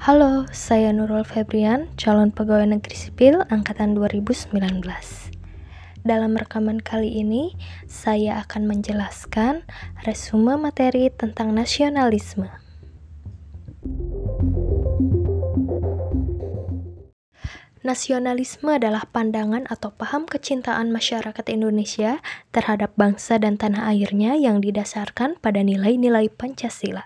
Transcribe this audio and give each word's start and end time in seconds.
Halo, 0.00 0.48
saya 0.48 0.96
Nurul 0.96 1.28
Febrian, 1.28 1.92
calon 2.00 2.32
pegawai 2.32 2.64
negeri 2.64 2.96
sipil 2.96 3.44
angkatan 3.52 3.92
2019. 3.92 4.48
Dalam 6.08 6.40
rekaman 6.40 6.80
kali 6.80 7.20
ini, 7.20 7.52
saya 7.84 8.40
akan 8.40 8.64
menjelaskan 8.64 9.60
resume 10.08 10.56
materi 10.56 11.12
tentang 11.12 11.52
nasionalisme. 11.52 12.48
Nasionalisme 17.84 18.72
adalah 18.72 19.04
pandangan 19.04 19.68
atau 19.68 19.92
paham 19.92 20.24
kecintaan 20.24 20.88
masyarakat 20.88 21.44
Indonesia 21.52 22.24
terhadap 22.56 22.96
bangsa 22.96 23.36
dan 23.36 23.60
tanah 23.60 23.92
airnya 23.92 24.32
yang 24.32 24.64
didasarkan 24.64 25.36
pada 25.44 25.60
nilai-nilai 25.60 26.32
Pancasila. 26.32 27.04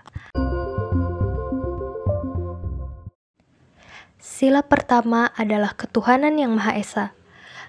Sila 4.25 4.65
pertama 4.65 5.29
adalah 5.37 5.77
ketuhanan 5.77 6.33
yang 6.41 6.57
Maha 6.57 6.73
Esa. 6.81 7.13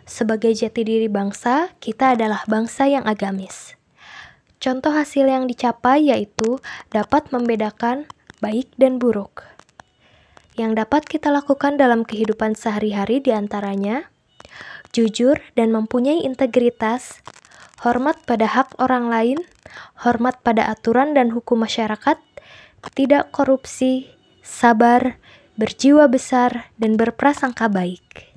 Sebagai 0.09 0.57
jati 0.57 0.89
diri 0.89 1.05
bangsa, 1.05 1.77
kita 1.85 2.17
adalah 2.17 2.49
bangsa 2.49 2.89
yang 2.89 3.05
agamis. 3.05 3.77
Contoh 4.57 4.89
hasil 4.89 5.29
yang 5.29 5.45
dicapai 5.45 6.09
yaitu 6.09 6.57
dapat 6.89 7.29
membedakan 7.29 8.09
baik 8.41 8.73
dan 8.81 8.97
buruk. 8.97 9.45
Yang 10.57 10.81
dapat 10.81 11.03
kita 11.05 11.29
lakukan 11.29 11.77
dalam 11.77 12.09
kehidupan 12.09 12.57
sehari-hari 12.57 13.21
di 13.21 13.37
antaranya 13.37 14.09
jujur 14.97 15.37
dan 15.61 15.77
mempunyai 15.77 16.25
integritas, 16.25 17.21
hormat 17.85 18.17
pada 18.25 18.49
hak 18.49 18.81
orang 18.81 19.13
lain, 19.13 19.39
hormat 20.01 20.41
pada 20.41 20.73
aturan 20.73 21.13
dan 21.13 21.37
hukum 21.37 21.61
masyarakat, 21.61 22.17
tidak 22.97 23.29
korupsi, 23.29 24.09
sabar, 24.41 25.21
berjiwa 25.57 26.05
besar, 26.13 26.69
dan 26.77 27.01
berprasangka 27.01 27.73
baik. 27.73 28.37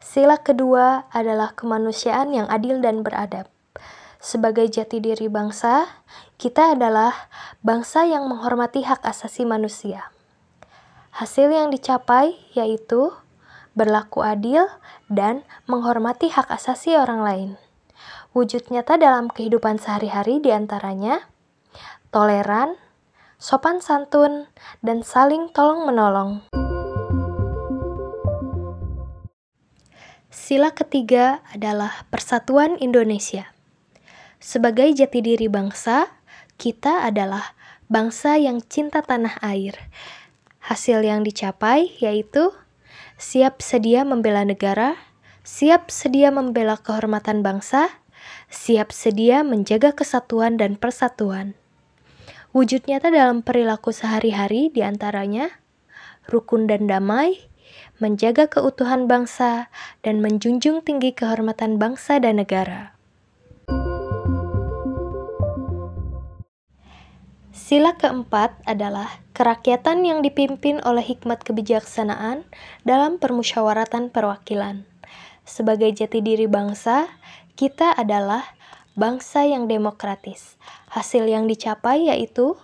Sila 0.00 0.40
kedua 0.40 1.08
adalah 1.12 1.52
kemanusiaan 1.52 2.32
yang 2.32 2.48
adil 2.48 2.80
dan 2.80 3.04
beradab. 3.04 3.48
Sebagai 4.16 4.64
jati 4.68 5.00
diri 5.00 5.28
bangsa, 5.28 5.88
kita 6.40 6.72
adalah 6.72 7.12
bangsa 7.60 8.08
yang 8.08 8.24
menghormati 8.24 8.80
hak 8.84 9.04
asasi 9.04 9.44
manusia. 9.44 10.08
Hasil 11.12 11.52
yang 11.52 11.68
dicapai 11.68 12.36
yaitu 12.56 13.12
berlaku 13.76 14.24
adil 14.24 14.68
dan 15.12 15.44
menghormati 15.68 16.32
hak 16.32 16.48
asasi 16.48 16.96
orang 16.96 17.20
lain. 17.20 17.50
Wujud 18.32 18.68
nyata 18.72 18.96
dalam 18.96 19.28
kehidupan 19.28 19.76
sehari-hari 19.80 20.40
di 20.40 20.48
antaranya 20.48 21.24
toleran, 22.16 22.80
sopan 23.36 23.84
santun, 23.84 24.48
dan 24.80 25.04
saling 25.04 25.52
tolong-menolong. 25.52 26.48
Sila 30.32 30.72
ketiga 30.72 31.44
adalah 31.52 32.08
persatuan 32.08 32.80
Indonesia. 32.80 33.52
Sebagai 34.40 34.96
jati 34.96 35.20
diri 35.20 35.44
bangsa, 35.52 36.08
kita 36.56 37.04
adalah 37.04 37.52
bangsa 37.92 38.40
yang 38.40 38.64
cinta 38.64 39.04
tanah 39.04 39.36
air. 39.44 39.76
Hasil 40.64 41.04
yang 41.04 41.20
dicapai 41.20 42.00
yaitu 42.00 42.48
siap 43.20 43.60
sedia 43.60 44.08
membela 44.08 44.40
negara, 44.40 44.96
siap 45.44 45.92
sedia 45.92 46.32
membela 46.32 46.80
kehormatan 46.80 47.44
bangsa, 47.44 47.92
siap 48.48 48.88
sedia 48.88 49.44
menjaga 49.44 49.92
kesatuan 49.92 50.56
dan 50.56 50.80
persatuan. 50.80 51.52
Wujud 52.56 52.88
nyata 52.88 53.12
dalam 53.12 53.44
perilaku 53.44 53.92
sehari-hari 53.92 54.72
di 54.72 54.80
antaranya 54.80 55.60
rukun 56.24 56.64
dan 56.64 56.88
damai, 56.88 57.36
menjaga 58.00 58.48
keutuhan 58.48 59.04
bangsa, 59.04 59.68
dan 60.00 60.24
menjunjung 60.24 60.80
tinggi 60.80 61.12
kehormatan 61.12 61.76
bangsa 61.76 62.16
dan 62.16 62.40
negara. 62.40 62.96
Sila 67.52 67.92
keempat 68.00 68.64
adalah 68.64 69.20
kerakyatan 69.36 70.08
yang 70.08 70.24
dipimpin 70.24 70.80
oleh 70.80 71.04
hikmat 71.04 71.44
kebijaksanaan 71.44 72.48
dalam 72.88 73.20
permusyawaratan 73.20 74.08
perwakilan. 74.08 74.88
Sebagai 75.44 75.92
jati 75.92 76.24
diri 76.24 76.48
bangsa, 76.48 77.04
kita 77.52 77.92
adalah 77.92 78.55
bangsa 78.96 79.44
yang 79.44 79.68
demokratis. 79.68 80.56
Hasil 80.88 81.28
yang 81.28 81.44
dicapai 81.44 82.08
yaitu 82.08 82.56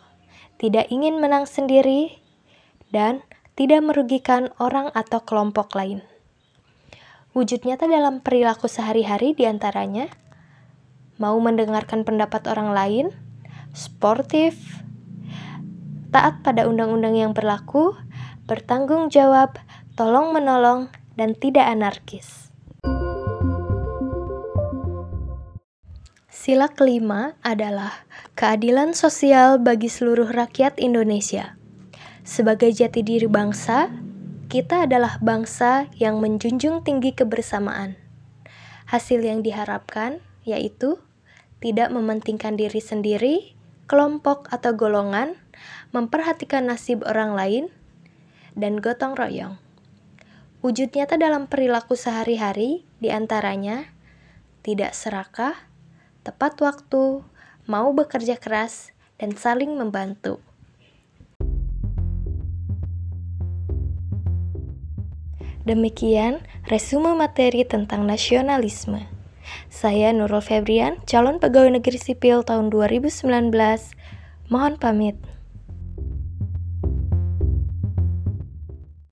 tidak 0.56 0.88
ingin 0.88 1.20
menang 1.20 1.44
sendiri 1.44 2.16
dan 2.88 3.20
tidak 3.52 3.84
merugikan 3.84 4.48
orang 4.56 4.88
atau 4.96 5.20
kelompok 5.20 5.76
lain. 5.76 6.00
Wujud 7.32 7.64
nyata 7.64 7.88
dalam 7.88 8.20
perilaku 8.20 8.68
sehari-hari 8.68 9.32
di 9.32 9.48
antaranya 9.48 10.08
mau 11.16 11.36
mendengarkan 11.40 12.04
pendapat 12.04 12.44
orang 12.48 12.76
lain, 12.76 13.06
sportif, 13.72 14.56
taat 16.12 16.44
pada 16.44 16.68
undang-undang 16.68 17.16
yang 17.16 17.32
berlaku, 17.32 17.96
bertanggung 18.44 19.08
jawab, 19.08 19.56
tolong 19.96 20.36
menolong, 20.36 20.92
dan 21.16 21.32
tidak 21.32 21.64
anarkis. 21.68 22.51
Sila 26.42 26.66
kelima 26.74 27.38
adalah 27.46 28.02
keadilan 28.34 28.98
sosial 28.98 29.62
bagi 29.62 29.86
seluruh 29.86 30.26
rakyat 30.26 30.74
Indonesia. 30.74 31.54
Sebagai 32.26 32.74
jati 32.74 33.06
diri 33.06 33.30
bangsa, 33.30 33.94
kita 34.50 34.90
adalah 34.90 35.22
bangsa 35.22 35.86
yang 36.02 36.18
menjunjung 36.18 36.82
tinggi 36.82 37.14
kebersamaan. 37.14 37.94
Hasil 38.90 39.22
yang 39.22 39.46
diharapkan 39.46 40.18
yaitu 40.42 40.98
tidak 41.62 41.94
mementingkan 41.94 42.58
diri 42.58 42.82
sendiri, 42.82 43.54
kelompok 43.86 44.50
atau 44.50 44.74
golongan, 44.74 45.38
memperhatikan 45.94 46.66
nasib 46.66 47.06
orang 47.06 47.38
lain, 47.38 47.64
dan 48.58 48.82
gotong 48.82 49.14
royong. 49.14 49.62
Wujud 50.58 50.90
nyata 50.90 51.14
dalam 51.22 51.46
perilaku 51.46 51.94
sehari-hari 51.94 52.82
di 52.98 53.14
antaranya 53.14 53.94
tidak 54.66 54.90
serakah, 54.98 55.70
tepat 56.22 56.58
waktu, 56.62 57.26
mau 57.66 57.90
bekerja 57.90 58.38
keras, 58.38 58.94
dan 59.18 59.34
saling 59.34 59.74
membantu. 59.74 60.38
Demikian 65.62 66.42
resume 66.66 67.14
materi 67.14 67.62
tentang 67.62 68.02
nasionalisme. 68.02 69.06
Saya 69.70 70.10
Nurul 70.10 70.42
Febrian, 70.42 70.98
calon 71.06 71.38
pegawai 71.38 71.78
negeri 71.78 72.02
sipil 72.02 72.42
tahun 72.42 72.70
2019. 72.74 73.22
Mohon 74.50 74.74
pamit. 74.82 75.16